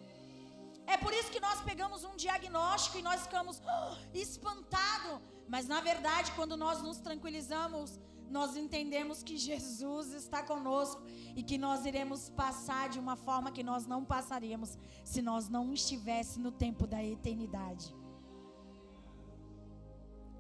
[0.87, 5.20] É por isso que nós pegamos um diagnóstico e nós ficamos oh, espantados.
[5.48, 7.98] Mas na verdade, quando nós nos tranquilizamos,
[8.29, 11.03] nós entendemos que Jesus está conosco
[11.35, 15.72] e que nós iremos passar de uma forma que nós não passaríamos se nós não
[15.72, 17.94] estivéssemos no tempo da eternidade.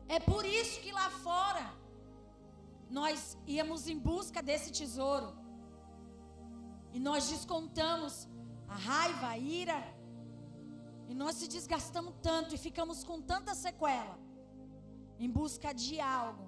[0.08, 1.79] É por isso que lá fora
[2.98, 5.30] nós íamos em busca desse tesouro.
[6.92, 8.28] E nós descontamos
[8.66, 9.80] a raiva, a ira,
[11.08, 14.16] e nós se desgastamos tanto e ficamos com tanta sequela
[15.18, 16.46] em busca de algo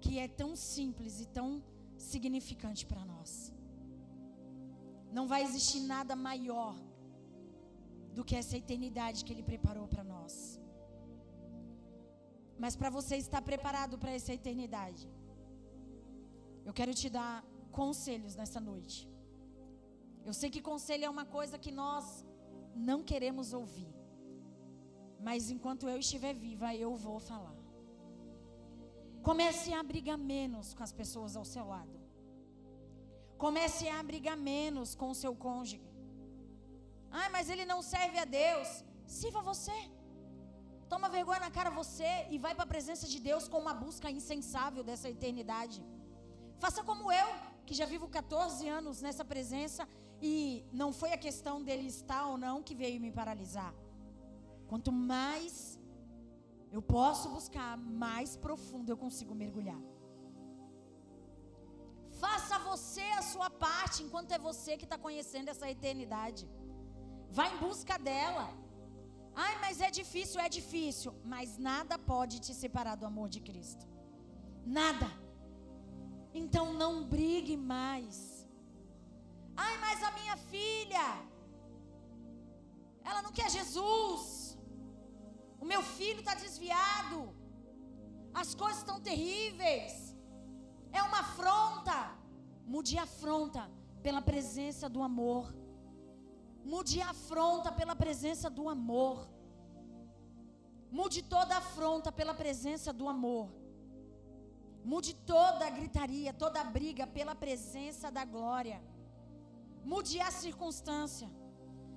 [0.00, 1.48] que é tão simples e tão
[1.96, 3.52] significante para nós.
[5.12, 6.74] Não vai existir nada maior
[8.14, 10.34] do que essa eternidade que Ele preparou para nós.
[12.58, 15.02] Mas para você estar preparado para essa eternidade,
[16.70, 17.36] eu quero te dar
[17.78, 18.98] conselhos nessa noite.
[20.28, 22.04] Eu sei que conselho é uma coisa que nós
[22.88, 23.92] não queremos ouvir.
[25.28, 27.56] Mas enquanto eu estiver viva, eu vou falar.
[29.28, 31.96] Comece a brigar menos com as pessoas ao seu lado.
[33.44, 35.82] Comece a brigar menos com o seu cônjuge.
[37.20, 38.68] Ah, mas ele não serve a Deus.
[39.18, 39.78] Sirva você.
[40.92, 44.08] Toma vergonha na cara você e vai para a presença de Deus com uma busca
[44.18, 45.80] insensável dessa eternidade.
[46.62, 47.28] Faça como eu,
[47.66, 49.82] que já vivo 14 anos nessa presença
[50.30, 50.32] e
[50.80, 53.72] não foi a questão dele estar ou não que veio me paralisar.
[54.70, 55.52] Quanto mais
[56.76, 59.80] eu posso buscar, mais profundo eu consigo mergulhar.
[62.22, 66.44] Faça você a sua parte enquanto é você que está conhecendo essa eternidade.
[67.30, 68.46] Vá em busca dela.
[69.34, 71.14] Ai, mas é difícil, é difícil.
[71.24, 73.86] Mas nada pode te separar do amor de Cristo.
[74.66, 75.10] Nada.
[76.32, 78.46] Então não brigue mais.
[79.56, 81.06] Ai, mas a minha filha,
[83.04, 84.56] ela não quer Jesus.
[85.60, 87.34] O meu filho está desviado.
[88.32, 90.16] As coisas estão terríveis.
[90.92, 92.16] É uma afronta.
[92.64, 93.70] Mude a afronta
[94.02, 95.52] pela presença do amor.
[96.64, 99.28] Mude a afronta pela presença do amor.
[100.90, 103.59] Mude toda afronta pela presença do amor.
[104.84, 108.82] Mude toda a gritaria, toda a briga pela presença da glória.
[109.84, 111.28] Mude a circunstância.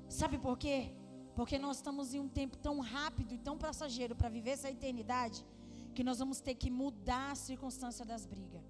[0.10, 0.92] Sabe por quê?
[1.36, 5.46] Porque nós estamos em um tempo tão rápido e tão passageiro para viver essa eternidade
[5.96, 8.62] que nós vamos ter que mudar a circunstância das brigas.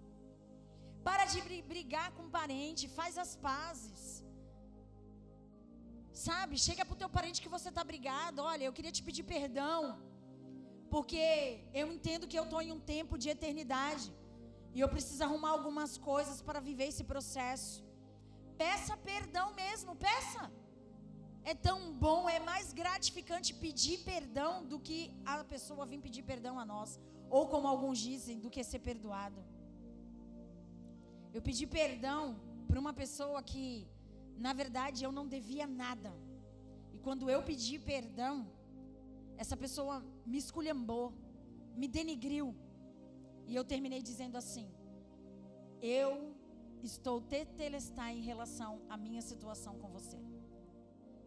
[1.04, 4.24] Para de brigar com o parente, faz as pazes.
[6.14, 8.42] Sabe, chega para o teu parente que você está brigado.
[8.42, 10.00] Olha, eu queria te pedir perdão.
[10.94, 11.26] Porque
[11.80, 14.08] eu entendo que eu estou em um tempo de eternidade.
[14.76, 17.78] E eu preciso arrumar algumas coisas para viver esse processo.
[18.64, 20.44] Peça perdão mesmo, peça.
[21.52, 26.56] É tão bom, é mais gratificante pedir perdão do que a pessoa vir pedir perdão
[26.64, 26.92] a nós.
[27.38, 29.42] Ou como alguns dizem, do que ser perdoado.
[31.36, 32.22] Eu pedi perdão
[32.68, 33.66] para uma pessoa que,
[34.48, 36.12] na verdade, eu não devia nada.
[36.96, 38.36] E quando eu pedi perdão,
[39.44, 39.96] essa pessoa
[40.32, 41.06] me esculhambou,
[41.82, 42.48] me denigriu.
[43.50, 44.68] E eu terminei dizendo assim:
[45.98, 46.12] Eu
[46.90, 50.20] estou tetelestar em relação à minha situação com você.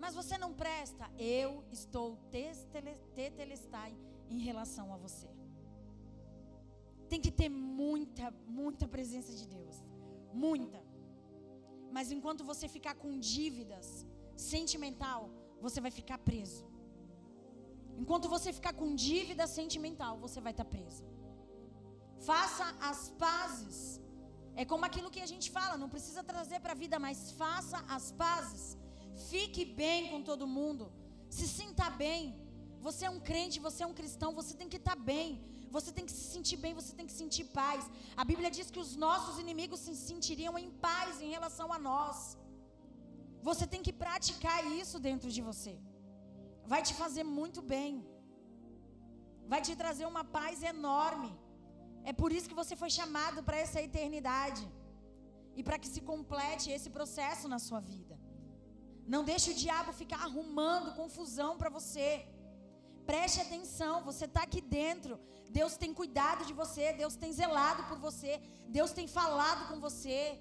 [0.02, 2.06] Mas você não presta, eu estou
[3.14, 3.88] tetelestar
[4.34, 5.28] em relação a você.
[7.10, 9.76] Tem que ter muita, muita presença de Deus.
[10.46, 10.80] Muita.
[11.96, 13.86] Mas enquanto você ficar com dívidas
[14.52, 15.30] sentimental,
[15.66, 16.75] você vai ficar preso.
[18.02, 21.04] Enquanto você ficar com dívida sentimental, você vai estar preso.
[22.30, 23.78] Faça as pazes.
[24.60, 27.78] É como aquilo que a gente fala, não precisa trazer para a vida, mas faça
[27.96, 28.62] as pazes.
[29.30, 30.84] Fique bem com todo mundo.
[31.36, 32.22] Se sinta bem.
[32.86, 35.28] Você é um crente, você é um cristão, você tem que estar bem.
[35.76, 37.82] Você tem que se sentir bem, você tem que sentir paz.
[38.22, 42.18] A Bíblia diz que os nossos inimigos se sentiriam em paz em relação a nós.
[43.48, 45.74] Você tem que praticar isso dentro de você.
[46.72, 47.92] Vai te fazer muito bem.
[49.52, 51.30] Vai te trazer uma paz enorme.
[52.10, 54.64] É por isso que você foi chamado para essa eternidade.
[55.58, 58.14] E para que se complete esse processo na sua vida.
[59.14, 62.08] Não deixe o diabo ficar arrumando confusão para você.
[63.10, 65.14] Preste atenção, você está aqui dentro.
[65.58, 68.32] Deus tem cuidado de você, Deus tem zelado por você,
[68.76, 70.40] Deus tem falado com você.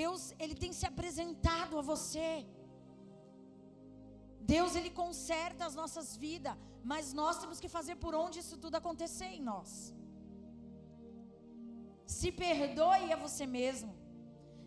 [0.00, 2.46] Deus, ele tem se apresentado a você.
[4.40, 8.76] Deus, ele conserta as nossas vidas, mas nós temos que fazer por onde isso tudo
[8.76, 9.94] acontecer em nós.
[12.06, 13.94] Se perdoe a você mesmo.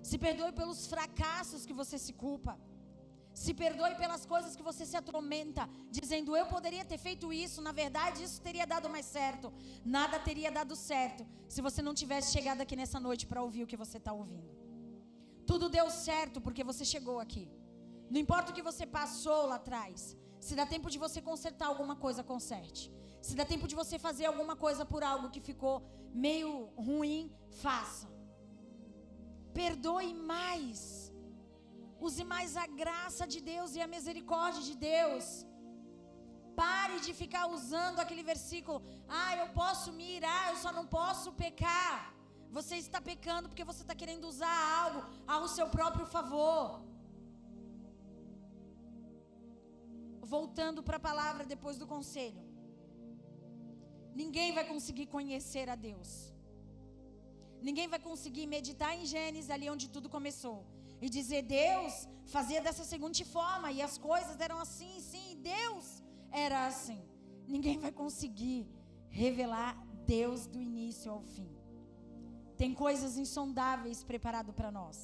[0.09, 2.53] Se perdoe pelos fracassos que você se culpa.
[3.34, 7.72] Se perdoe pelas coisas que você se atormenta, dizendo eu poderia ter feito isso, na
[7.72, 9.53] verdade isso teria dado mais certo.
[9.86, 13.67] Nada teria dado certo se você não tivesse chegado aqui nessa noite para ouvir o
[13.67, 14.51] que você está ouvindo.
[15.45, 17.49] Tudo deu certo porque você chegou aqui.
[18.14, 19.99] Não importa o que você passou lá atrás.
[20.45, 22.84] Se dá tempo de você consertar alguma coisa, conserte.
[23.28, 25.76] Se dá tempo de você fazer alguma coisa por algo que ficou
[26.26, 26.49] meio
[26.88, 27.22] ruim,
[27.64, 28.07] faça.
[29.59, 30.80] Perdoe mais.
[32.07, 35.26] Use mais a graça de Deus e a misericórdia de Deus.
[36.62, 38.80] Pare de ficar usando aquele versículo.
[39.22, 41.97] Ah, eu posso me irar, eu só não posso pecar.
[42.57, 45.01] Você está pecando porque você está querendo usar algo
[45.36, 46.90] ao seu próprio favor.
[50.36, 52.43] Voltando para a palavra depois do conselho.
[54.21, 56.09] Ninguém vai conseguir conhecer a Deus.
[57.67, 60.59] Ninguém vai conseguir meditar em Gênesis, ali onde tudo começou
[61.01, 65.86] e dizer Deus fazia dessa seguinte forma e as coisas eram assim, sim, e Deus
[66.32, 67.01] era assim.
[67.47, 68.69] Ninguém vai conseguir
[69.09, 69.71] revelar
[70.05, 71.49] Deus do início ao fim.
[72.61, 74.97] Tem coisas insondáveis preparado para nós.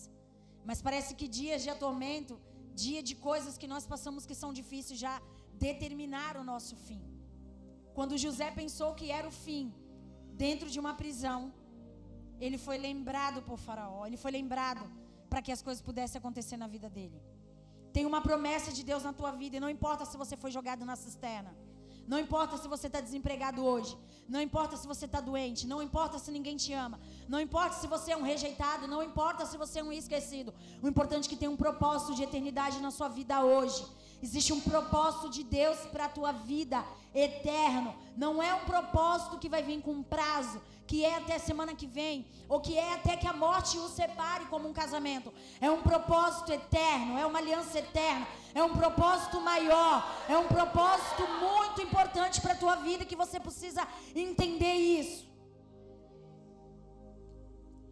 [0.63, 2.39] Mas parece que dias de atormento,
[2.83, 5.15] dia de coisas que nós passamos que são difíceis já
[5.67, 7.01] determinaram o nosso fim.
[7.97, 9.65] Quando José pensou que era o fim,
[10.45, 11.39] dentro de uma prisão,
[12.45, 14.85] ele foi lembrado por Faraó, ele foi lembrado
[15.31, 17.19] para que as coisas pudessem acontecer na vida dele.
[17.95, 20.85] Tem uma promessa de Deus na tua vida e não importa se você foi jogado
[20.89, 21.51] na cisterna.
[22.07, 23.97] Não importa se você está desempregado hoje.
[24.29, 25.67] Não importa se você está doente.
[25.67, 26.99] Não importa se ninguém te ama.
[27.27, 28.87] Não importa se você é um rejeitado.
[28.87, 30.53] Não importa se você é um esquecido.
[30.81, 33.85] O importante é que tem um propósito de eternidade na sua vida hoje.
[34.23, 36.83] Existe um propósito de Deus para a tua vida
[37.13, 37.93] eterno.
[38.15, 41.85] Não é um propósito que vai vir com prazo que é até a semana que
[41.85, 45.33] vem, ou que é até que a morte o separe como um casamento.
[45.59, 48.25] É um propósito eterno, é uma aliança eterna,
[48.55, 49.95] é um propósito maior,
[50.29, 53.85] é um propósito muito importante para a tua vida que você precisa
[54.15, 55.27] entender isso.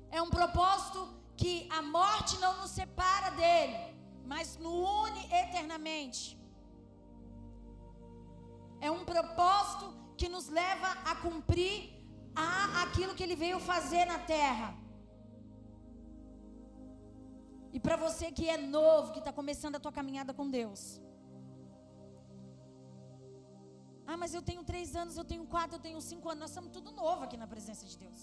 [0.09, 3.77] É um propósito que a morte não nos separa dele,
[4.25, 6.39] mas nos une eternamente.
[8.79, 11.94] É um propósito que nos leva a cumprir
[12.35, 14.69] a aquilo que ele veio fazer na terra.
[17.75, 20.81] E para você que é novo, que está começando a tua caminhada com Deus.
[24.07, 26.41] Ah, mas eu tenho três anos, eu tenho quatro, eu tenho cinco anos.
[26.45, 28.21] Nós somos tudo novo aqui na presença de Deus.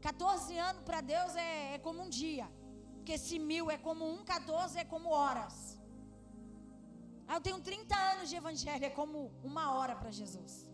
[0.00, 2.48] 14 anos para Deus é, é como um dia.
[2.94, 5.78] Porque se mil é como um, 14 é como horas.
[7.28, 10.69] Ah, eu tenho 30 anos de evangelho, é como uma hora para Jesus.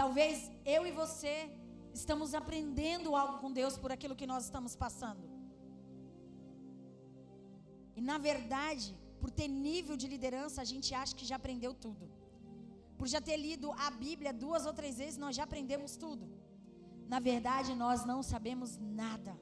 [0.00, 0.36] Talvez
[0.74, 1.34] eu e você
[1.98, 5.24] estamos aprendendo algo com Deus por aquilo que nós estamos passando.
[7.98, 8.88] E na verdade,
[9.20, 12.06] por ter nível de liderança, a gente acha que já aprendeu tudo.
[12.98, 16.26] Por já ter lido a Bíblia duas ou três vezes, nós já aprendemos tudo.
[17.14, 19.34] Na verdade, nós não sabemos nada.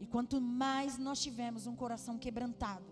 [0.00, 2.90] E quanto mais nós tivermos um coração quebrantado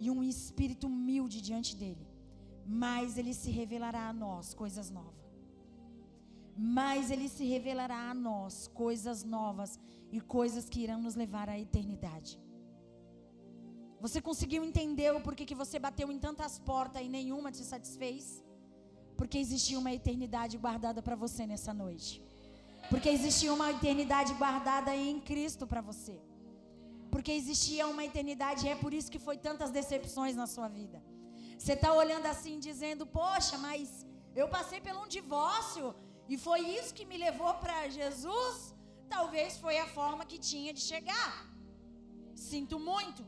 [0.00, 2.06] e um espírito humilde diante dele,
[2.84, 5.21] mais ele se revelará a nós coisas novas
[6.56, 9.78] mais ele se revelará a nós coisas novas
[10.10, 12.38] e coisas que irão nos levar à eternidade.
[14.00, 18.42] Você conseguiu entender o porquê que você bateu em tantas portas e nenhuma te satisfez?
[19.16, 22.22] Porque existia uma eternidade guardada para você nessa noite.
[22.90, 26.20] Porque existia uma eternidade guardada em Cristo para você.
[27.12, 31.02] Porque existia uma eternidade e é por isso que foi tantas decepções na sua vida.
[31.56, 35.94] Você está olhando assim, dizendo: Poxa, mas eu passei por um divórcio
[36.28, 38.74] e foi isso que me levou para Jesus?
[39.08, 41.32] Talvez foi a forma que tinha de chegar.
[42.34, 43.22] Sinto muito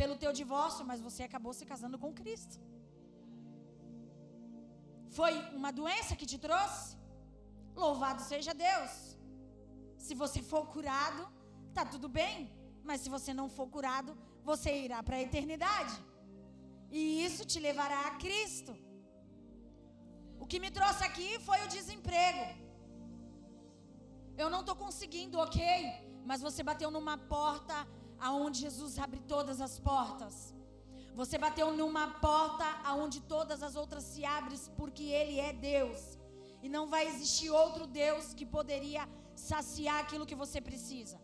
[0.00, 2.56] pelo teu divórcio, mas você acabou se casando com Cristo.
[5.18, 6.96] Foi uma doença que te trouxe?
[7.74, 8.92] Louvado seja Deus.
[10.06, 11.22] Se você for curado,
[11.76, 12.36] tá tudo bem.
[12.88, 14.16] Mas se você não for curado,
[14.50, 15.94] você irá para a eternidade.
[16.90, 18.72] E isso te levará a Cristo.
[20.40, 22.44] O que me trouxe aqui foi o desemprego.
[24.42, 25.62] Eu não estou conseguindo, ok?
[26.24, 27.76] Mas você bateu numa porta
[28.18, 30.54] aonde Jesus abre todas as portas.
[31.20, 36.00] Você bateu numa porta aonde todas as outras se abrem porque Ele é Deus.
[36.62, 41.18] E não vai existir outro Deus que poderia saciar aquilo que você precisa.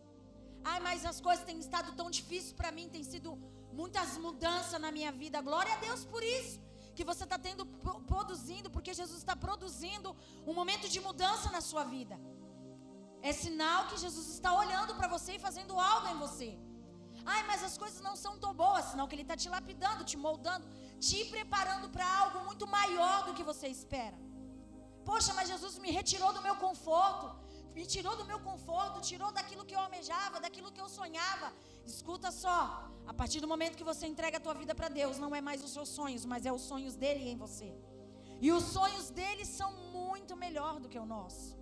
[0.63, 3.37] Ai, mas as coisas têm estado tão difíceis para mim, tem sido
[3.71, 5.41] muitas mudanças na minha vida.
[5.41, 6.59] Glória a Deus por isso.
[6.97, 7.65] Que você está tendo,
[8.11, 10.15] produzindo, porque Jesus está produzindo
[10.49, 12.15] um momento de mudança na sua vida.
[13.29, 16.49] É sinal que Jesus está olhando para você e fazendo algo em você.
[17.25, 20.17] Ai, mas as coisas não são tão boas, senão que Ele está te lapidando, te
[20.25, 20.67] moldando,
[21.07, 24.17] te preparando para algo muito maior do que você espera.
[25.09, 27.27] Poxa, mas Jesus me retirou do meu conforto,
[27.75, 31.47] me tirou do meu conforto, tirou daquilo que eu almejava, daquilo que eu sonhava.
[31.85, 35.35] Escuta só, a partir do momento que você entrega a tua vida para Deus, não
[35.35, 37.73] é mais os seus sonhos, mas é os sonhos dele em você.
[38.39, 41.57] E os sonhos dele são muito melhor do que o nosso.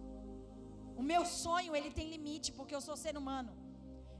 [0.95, 3.51] O meu sonho, ele tem limite, porque eu sou ser humano.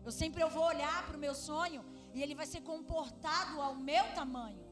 [0.04, 1.84] Eu sempre eu vou olhar para o meu sonho
[2.14, 4.66] e ele vai ser comportado ao meu tamanho.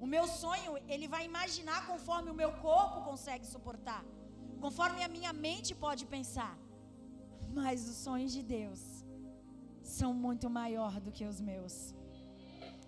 [0.00, 4.04] O meu sonho, ele vai imaginar conforme o meu corpo consegue suportar,
[4.60, 6.58] conforme a minha mente pode pensar.
[7.58, 8.80] Mas os sonhos de Deus
[9.88, 11.94] são muito maior do que os meus.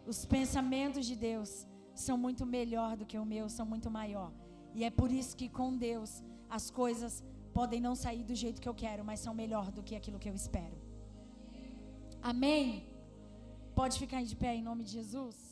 [0.06, 4.32] Os pensamentos de Deus são muito melhor do que o meu, são muito maior.
[4.74, 8.68] E é por isso que com Deus as coisas podem não sair do jeito que
[8.68, 10.76] eu quero, mas são melhor do que aquilo que eu espero.
[12.22, 12.86] Amém?
[13.74, 15.47] Pode ficar de pé em nome de Jesus.